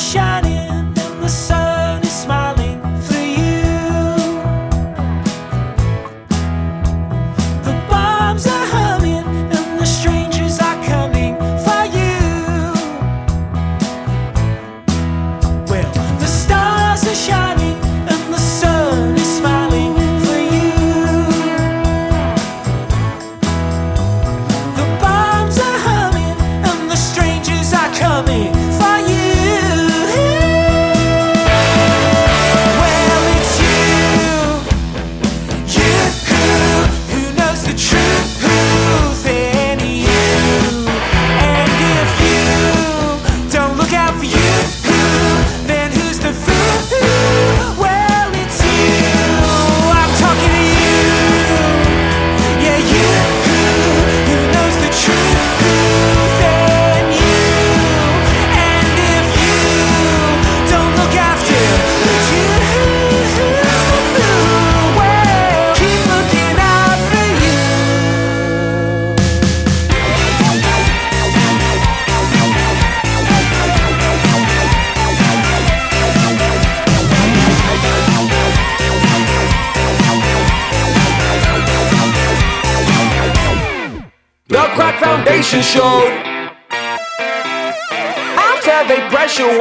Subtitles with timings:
[0.00, 0.49] shining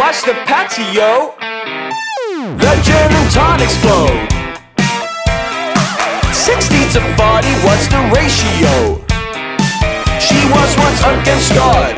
[0.09, 1.35] wash the patio,
[2.57, 4.25] the and tonics flowed.
[6.33, 9.05] 60 to 40, what's the ratio?
[10.17, 11.93] She was once against God.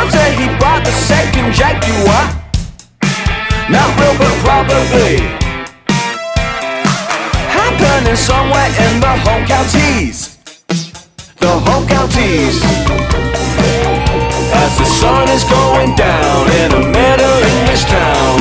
[0.00, 2.32] After he brought the second Jaguar,
[3.68, 5.16] not real but probably
[7.52, 10.38] happening somewhere in the home counties.
[11.40, 13.33] The home counties.
[14.64, 18.34] As the sun is going down in a middle English town.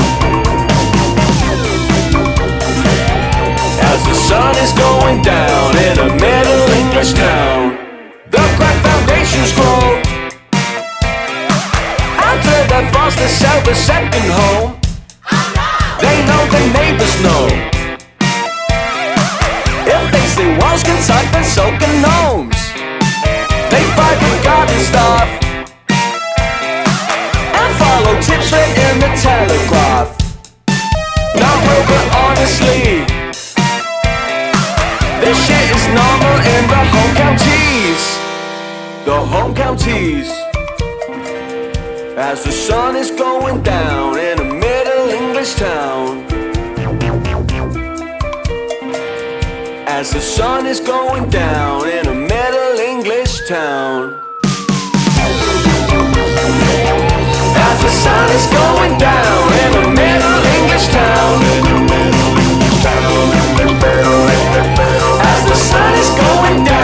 [3.92, 7.76] As the sun is going down in a middle English town.
[8.32, 9.84] The crack foundations grow.
[12.32, 14.80] After the foster sell the second home.
[16.04, 17.44] They know the neighbors know.
[19.98, 22.33] If they see walls can suck, then so can gnomes.
[28.26, 30.10] Tips in the telegraph.
[31.36, 33.06] Not real, but honestly,
[35.24, 38.04] this shit is normal in the home counties.
[39.06, 40.30] The home counties.
[42.18, 46.34] As the sun is going down in a middle English town.
[50.04, 54.33] as the sun is going down in a middle English town.
[57.84, 61.34] The sun is going down in a middle English town.
[65.32, 66.83] As the sun is going down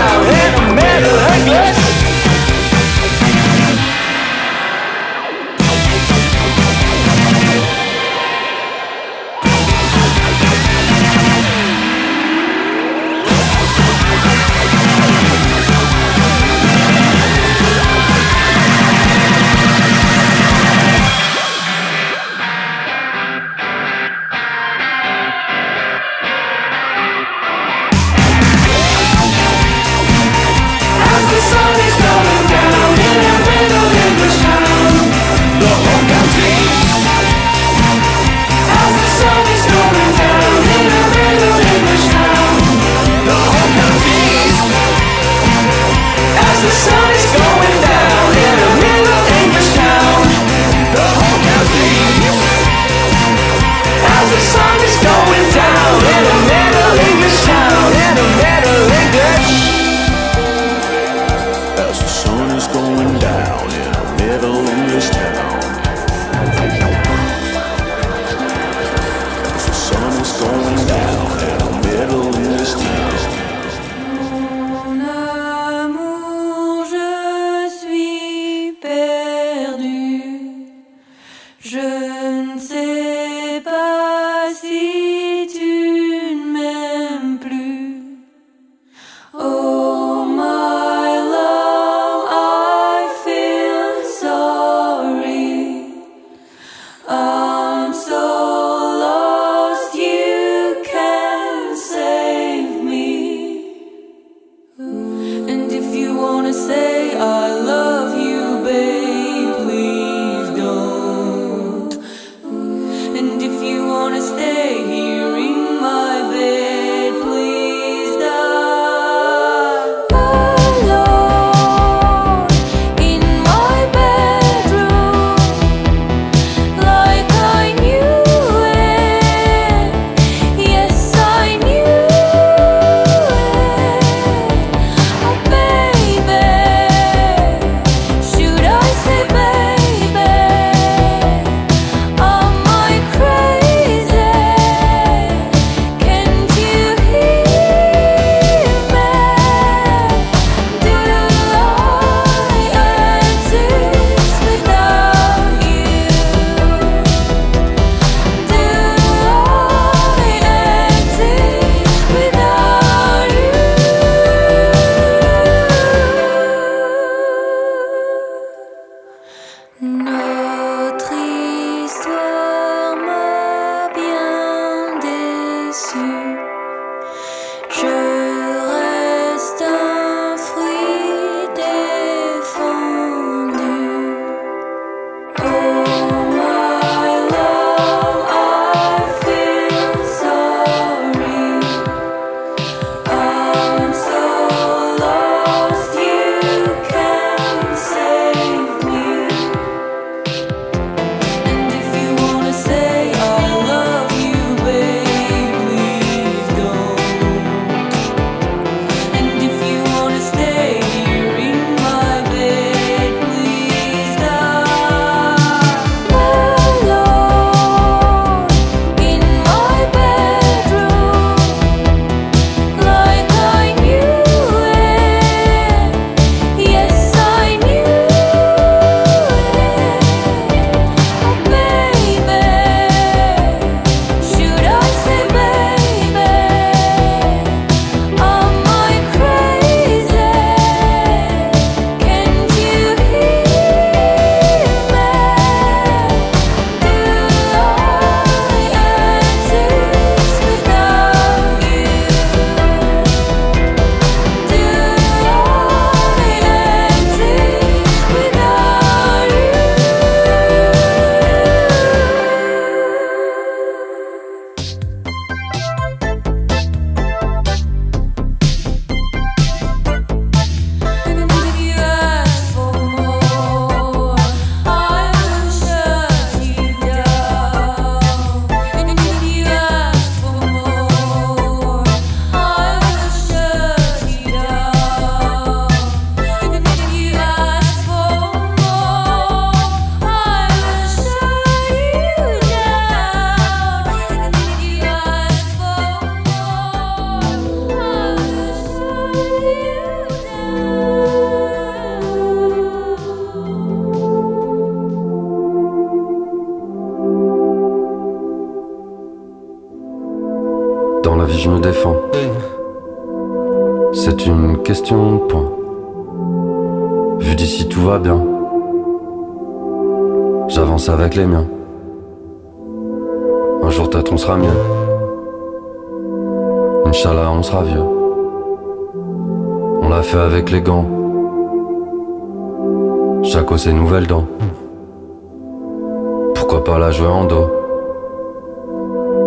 [336.36, 337.50] Pourquoi pas la jouer en dos?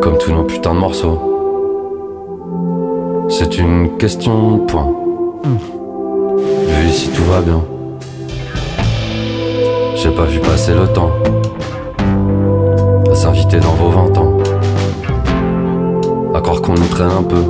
[0.01, 1.19] Comme tous nos putains de morceaux.
[3.29, 4.87] C'est une question point.
[6.69, 7.61] Vu ici tout va bien.
[9.97, 11.11] J'ai pas vu passer le temps
[13.11, 14.39] à s'inviter dans vos 20 ans.
[16.35, 17.43] À croire qu'on nous traîne un peu.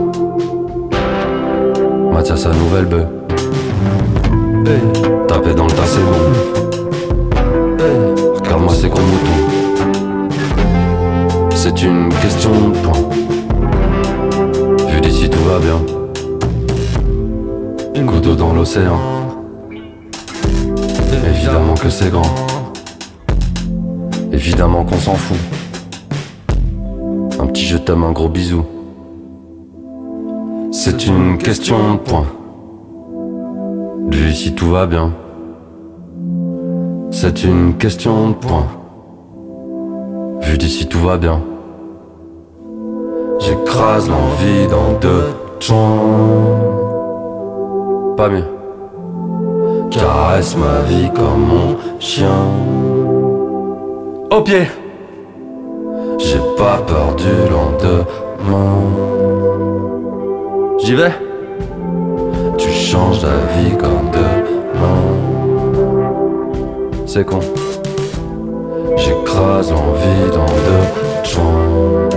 [2.10, 3.21] Mathias, sa nouvelle bœuf.
[21.26, 22.22] Évidemment que c'est grand.
[24.32, 25.36] Évidemment qu'on s'en fout.
[27.38, 28.64] Un petit je t'aime, un gros bisou.
[30.70, 32.24] C'est une question de point.
[34.08, 35.12] Vu ici tout va bien.
[37.10, 38.66] C'est une question de point.
[40.40, 41.42] Vu d'ici tout va bien.
[43.38, 45.26] J'écrase l'envie dans deux
[45.60, 46.76] chambres.
[48.16, 48.51] Pas mieux.
[49.92, 52.28] Caresse ma vie comme mon chien.
[54.30, 54.66] Au pied.
[56.18, 58.06] J'ai pas peur du lendemain.
[60.78, 61.12] J'y vais.
[62.56, 65.02] Tu changes ta vie comme demain.
[67.06, 67.40] C'est con.
[68.96, 70.86] J'écrase l'envie dans deux
[71.30, 72.08] joints.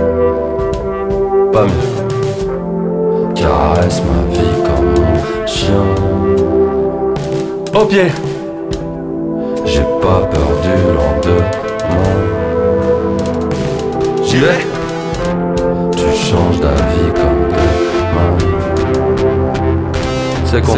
[1.52, 3.34] Pas mieux.
[3.34, 5.95] Caresse ma vie comme mon chien.
[7.78, 8.06] Au pied.
[9.66, 11.50] J'ai pas peur du lendemain.
[14.24, 14.64] J'y vais.
[15.94, 18.32] Tu changes ta vie comme demain.
[20.46, 20.76] C'est con.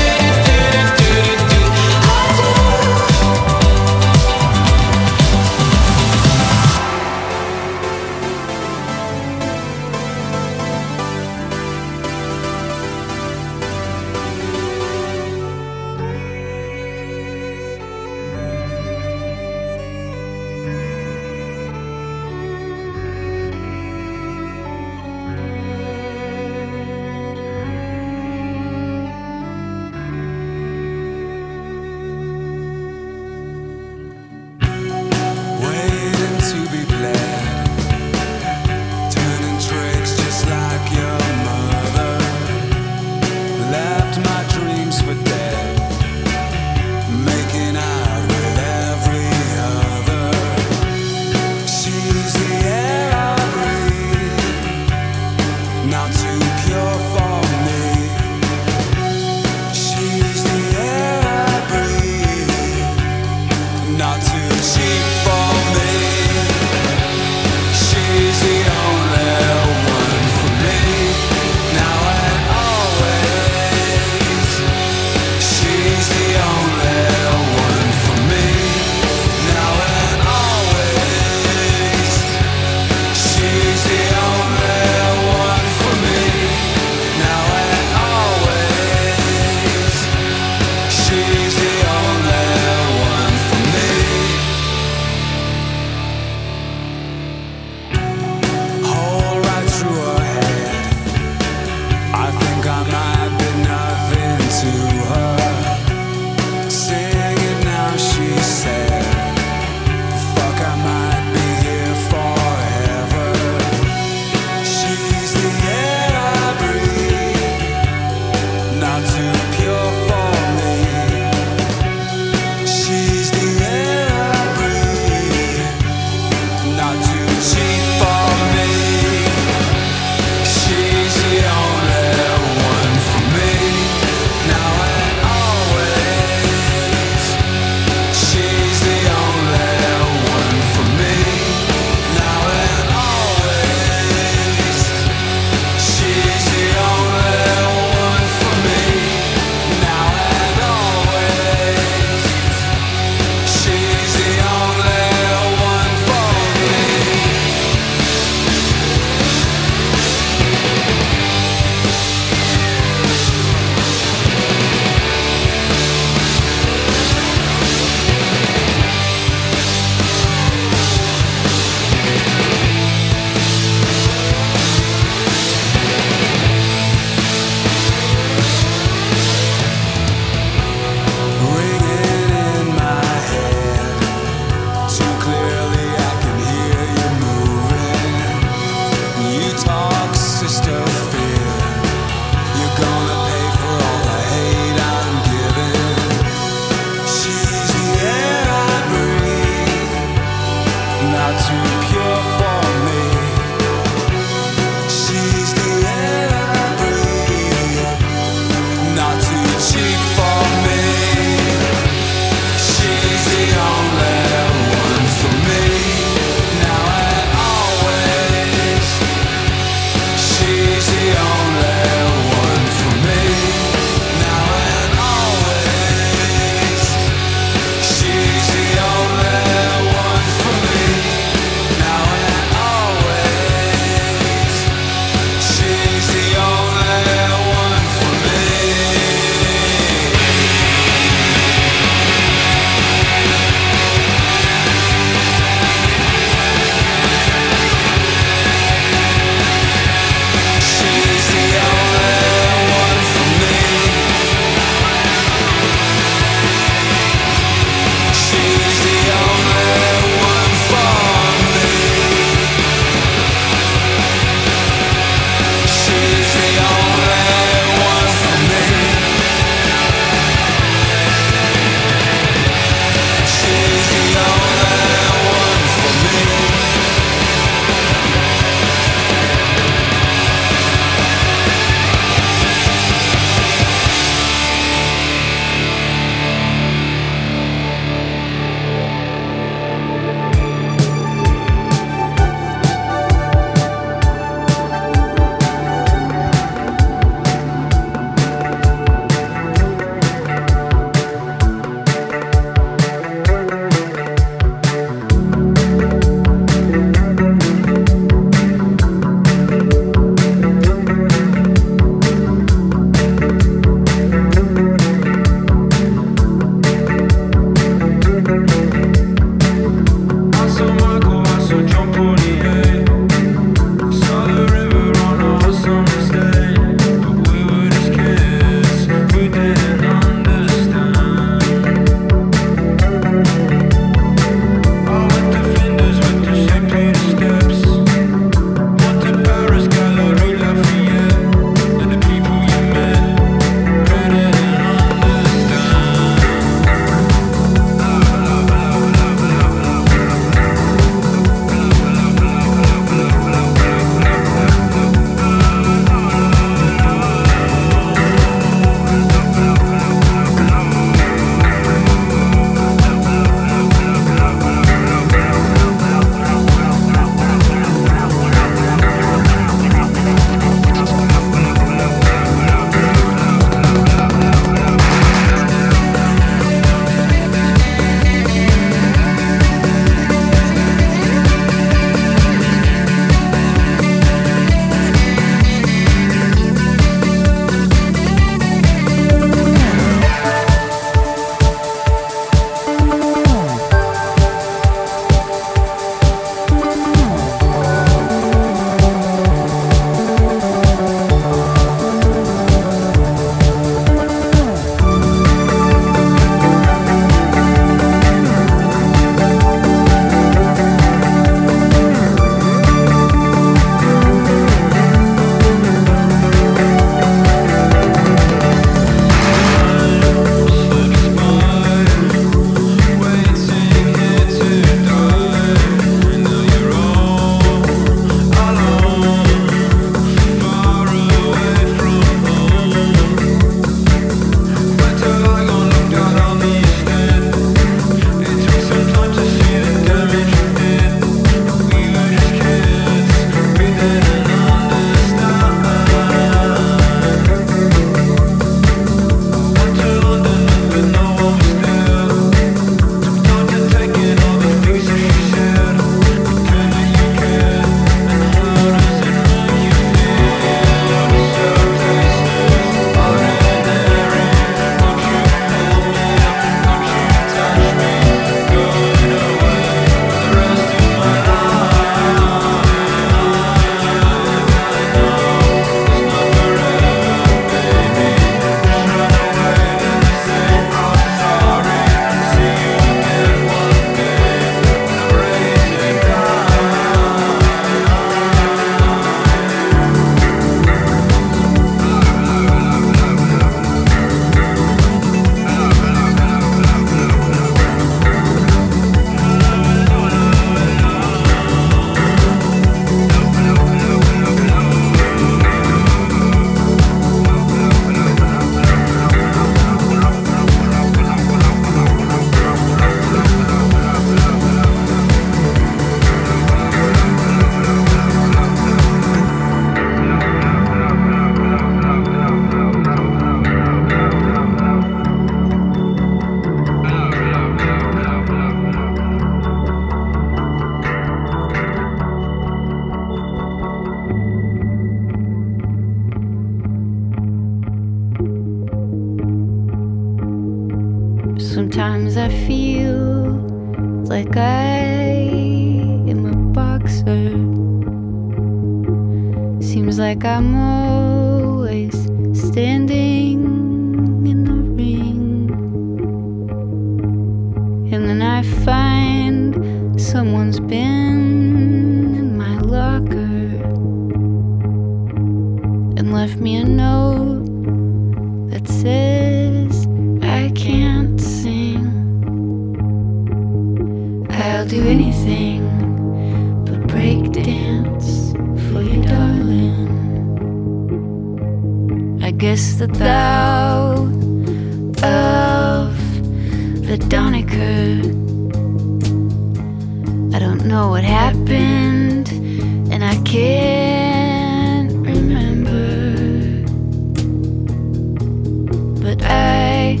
[599.14, 600.00] that I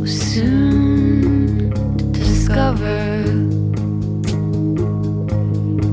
[0.00, 1.72] was soon
[2.14, 3.22] to discover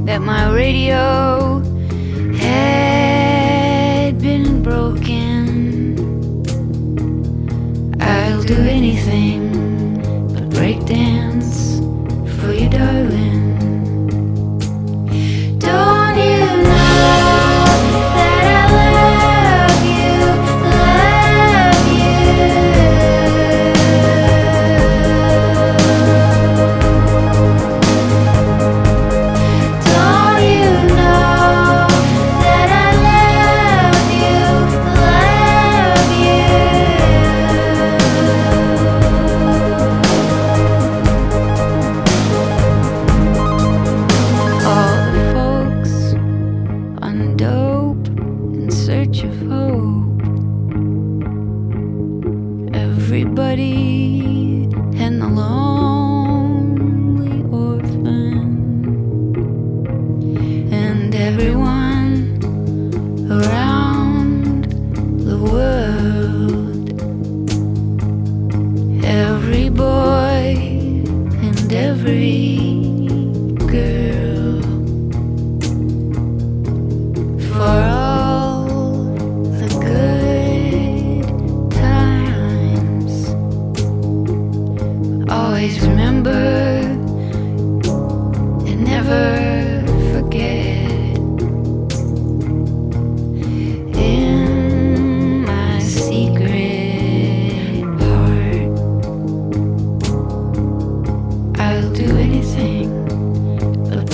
[0.06, 1.35] that my radio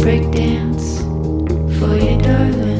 [0.01, 0.97] breakdance
[1.77, 2.70] for your darling.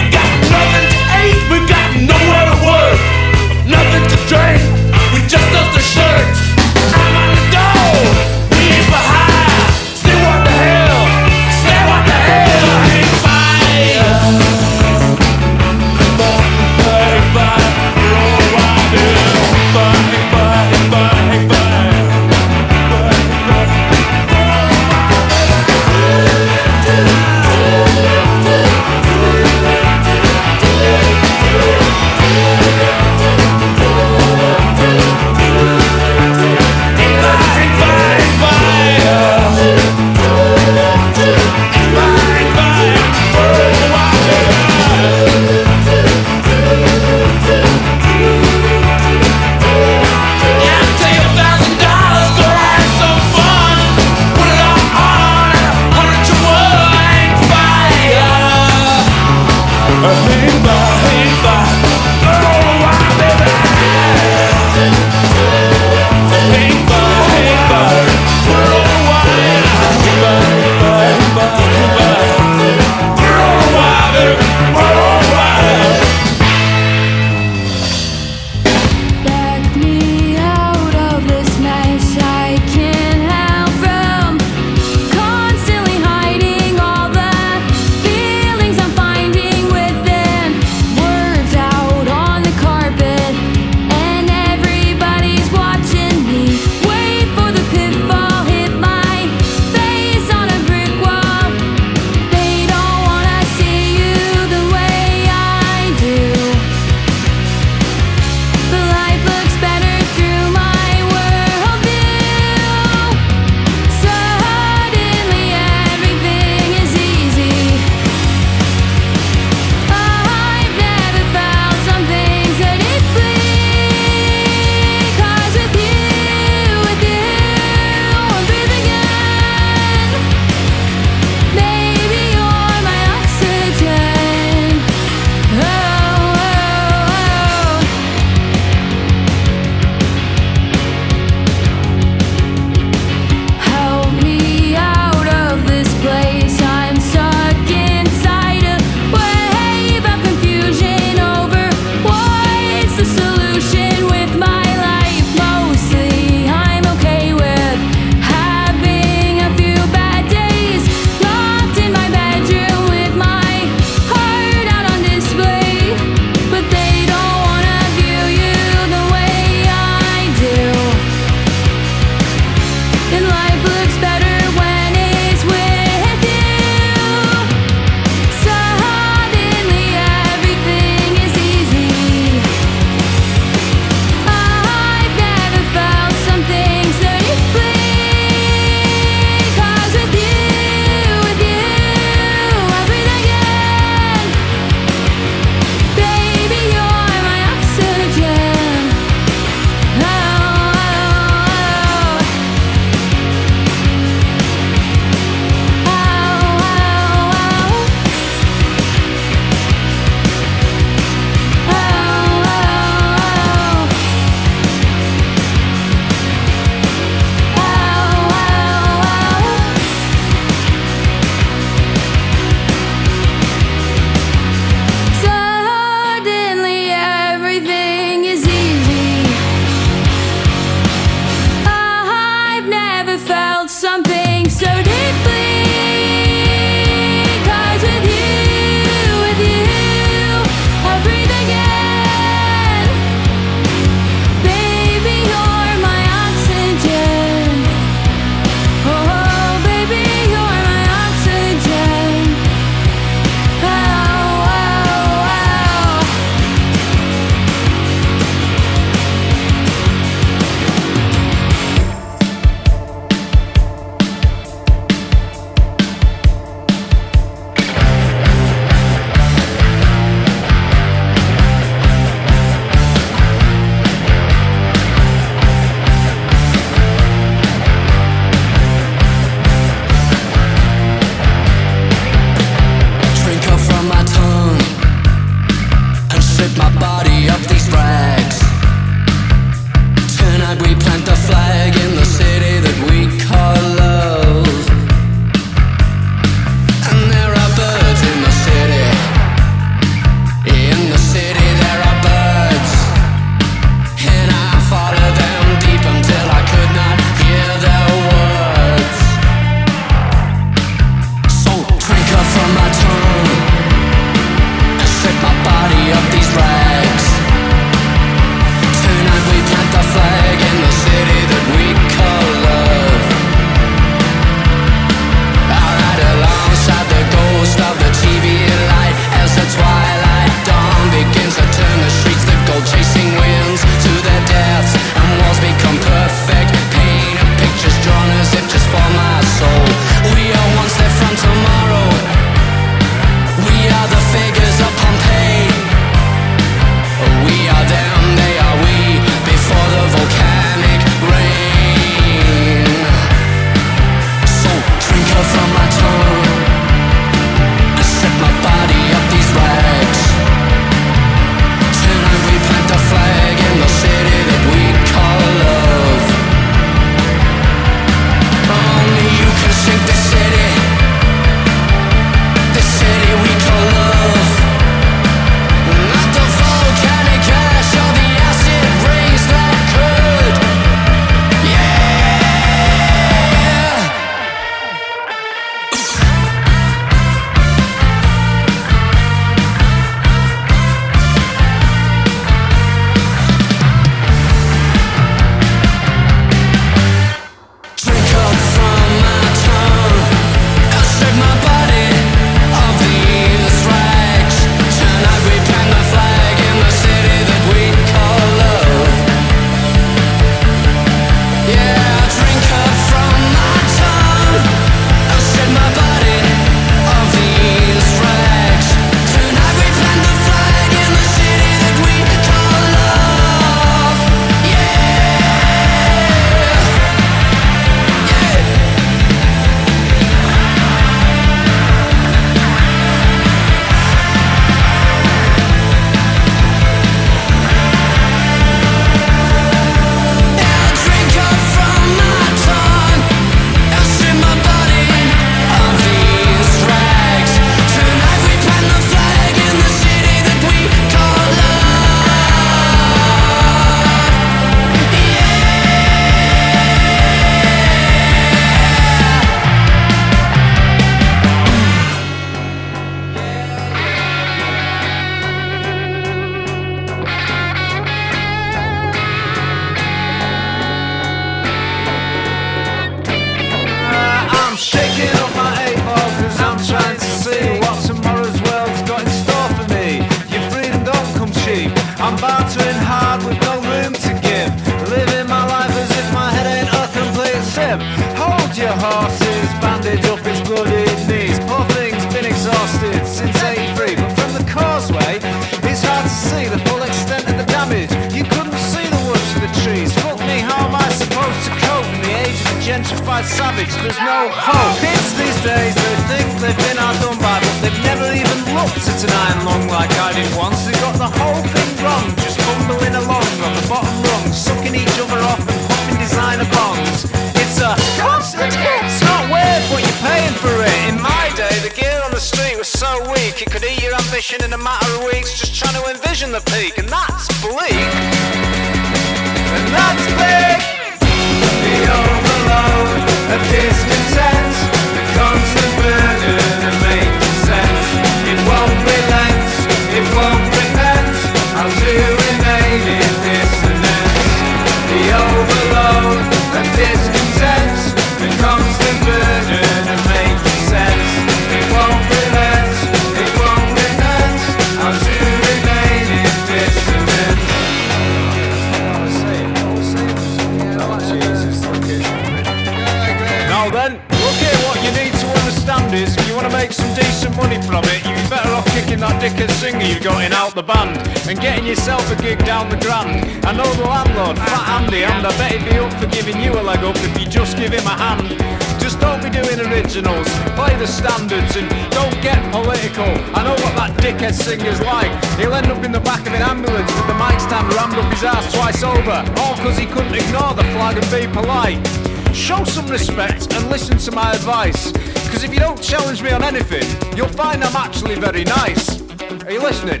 [589.68, 591.86] because he couldn't ignore the flag and be polite.
[592.34, 596.42] Show some respect and listen to my advice, because if you don't challenge me on
[596.42, 599.02] anything, you'll find I'm actually very nice.
[599.44, 600.00] Are you listening?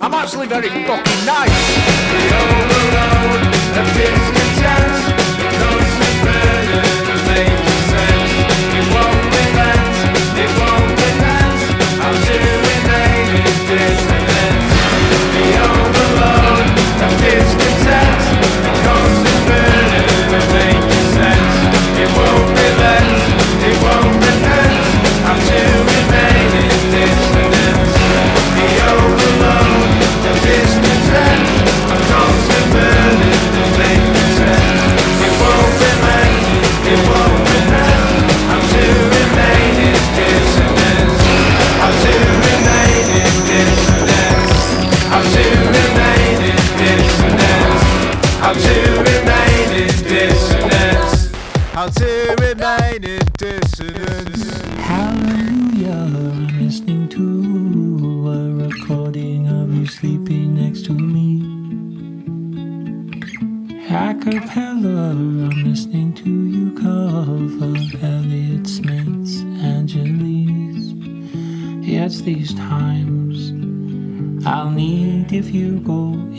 [0.00, 1.76] I'm actually very fucking nice.
[2.10, 3.42] The overload
[3.76, 5.35] of discontent.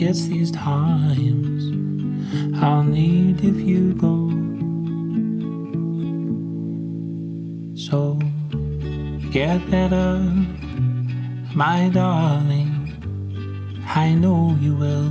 [0.00, 1.64] It's these times
[2.62, 4.30] I'll need if you go.
[7.74, 8.14] So
[9.32, 10.20] get better,
[11.52, 12.74] my darling.
[13.88, 15.10] I know you will.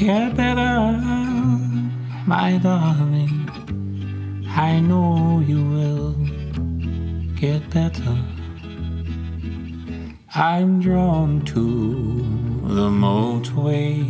[0.00, 0.80] Get better,
[2.26, 3.48] my darling.
[4.48, 6.14] I know you will
[7.36, 8.33] get better.
[10.36, 11.60] I'm drawn to
[12.64, 14.02] the motorway,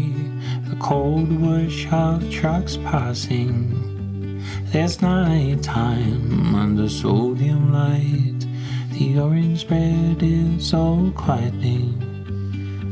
[0.71, 4.43] the cold rush of trucks passing.
[4.73, 8.47] There's night time under sodium light.
[8.93, 12.01] The orange bread is so quieting.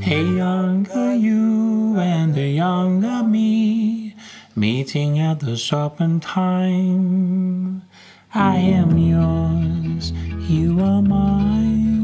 [0.06, 4.14] A younger you and a younger me
[4.54, 6.20] meeting at the serpentine.
[8.34, 10.12] I am yours,
[10.50, 12.01] you are mine.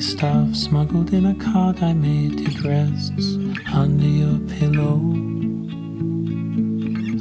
[0.00, 2.40] Stuff smuggled in a card I made.
[2.40, 3.36] It rests
[3.70, 4.96] under your pillow.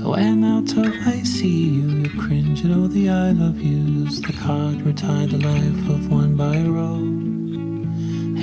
[0.10, 4.22] When out of I see you, you cringe at oh, all the I love yous.
[4.22, 7.04] The card retired the life of one by a row.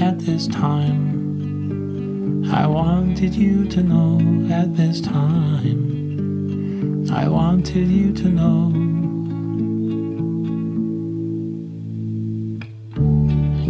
[0.06, 4.20] At this time, I wanted you to know.
[4.52, 5.96] At this time,
[7.10, 8.85] I wanted you to know.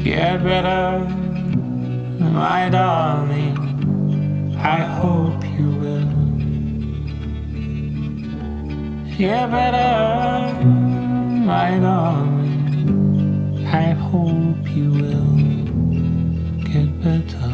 [0.06, 1.04] get better,
[2.20, 3.58] my darling.
[4.56, 6.12] I hope you will.
[9.18, 10.64] Get better,
[11.50, 13.66] my darling.
[13.66, 15.36] I hope you will
[16.70, 17.52] get better.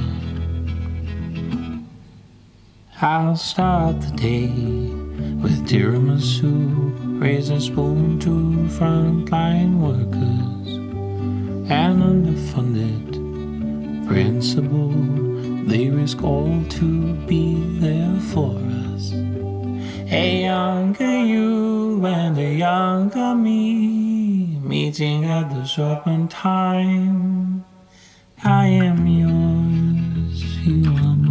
[3.00, 4.48] I'll start the day
[5.42, 7.18] with tiramisu.
[7.18, 8.30] Raise a spoon to
[8.76, 10.51] frontline workers
[11.73, 13.09] and underfunded
[14.07, 14.91] principal.
[15.70, 17.45] They risk all to be
[17.81, 18.55] there for
[18.91, 19.12] us.
[20.11, 27.64] A younger you and a younger me meeting at the serpentine.
[28.45, 31.22] I am yours, you are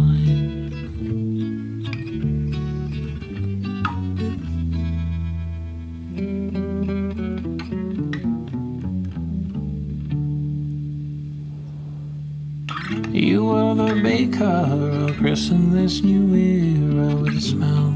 [14.02, 17.94] baker who christened this new era with the smell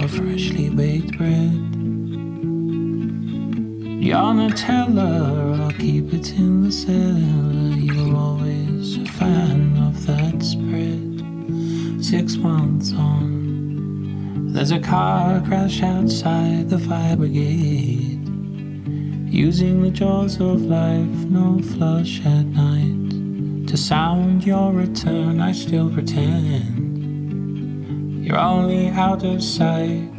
[0.00, 1.52] of freshly baked bread.
[4.00, 7.76] You're Nutella, I'll keep it in the cellar.
[7.76, 12.04] You were always a fan of that spread.
[12.04, 18.24] Six months on, there's a car crash outside the fire brigade.
[19.28, 23.07] Using the jaws of life, no flush at night.
[23.88, 26.62] Sound your return, I still pretend
[28.22, 30.10] you're only out of sight.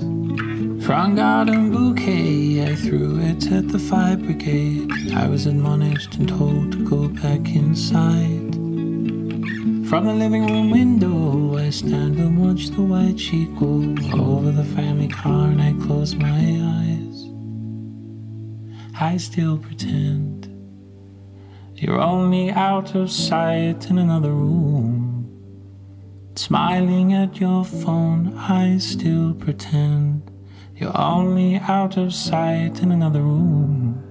[0.81, 4.89] Front garden bouquet, I threw it at the fire brigade.
[5.13, 8.55] I was admonished and told to go back inside.
[9.87, 13.83] From the living room window, I stand and watch the white sheet go
[14.19, 17.27] over the family car, and I close my eyes.
[18.99, 20.38] I still pretend.
[21.81, 25.31] You're only out of sight in another room.
[26.35, 30.29] Smiling at your phone, I still pretend.
[30.75, 34.03] You're only out of sight in another room.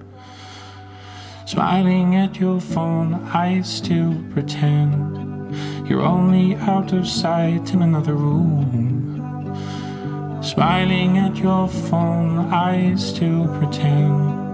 [1.45, 5.87] Smiling at your phone, I still pretend.
[5.87, 9.21] You're only out of sight in another room.
[10.41, 14.48] Smiling at your phone, I still pretend.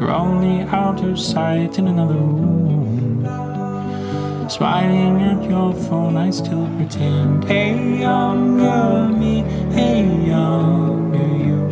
[0.00, 3.26] You're only out of sight in another room.
[4.48, 7.44] Smiling at your phone, I still pretend.
[7.44, 9.42] Hey, younger me,
[9.74, 11.68] hey, younger you.